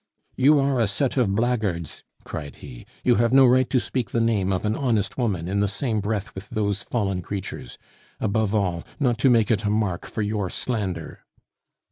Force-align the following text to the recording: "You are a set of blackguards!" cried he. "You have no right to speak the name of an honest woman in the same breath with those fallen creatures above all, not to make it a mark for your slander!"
"You 0.35 0.57
are 0.59 0.79
a 0.79 0.87
set 0.87 1.15
of 1.15 1.35
blackguards!" 1.35 2.03
cried 2.23 2.55
he. 2.55 2.87
"You 3.03 3.17
have 3.21 3.31
no 3.31 3.45
right 3.45 3.69
to 3.69 3.79
speak 3.79 4.09
the 4.09 4.19
name 4.19 4.51
of 4.51 4.65
an 4.65 4.75
honest 4.75 5.15
woman 5.15 5.47
in 5.47 5.59
the 5.59 5.67
same 5.67 5.99
breath 5.99 6.33
with 6.33 6.49
those 6.49 6.81
fallen 6.81 7.21
creatures 7.21 7.77
above 8.19 8.55
all, 8.55 8.83
not 8.99 9.19
to 9.19 9.29
make 9.29 9.51
it 9.51 9.63
a 9.63 9.69
mark 9.69 10.07
for 10.07 10.23
your 10.23 10.49
slander!" 10.49 11.19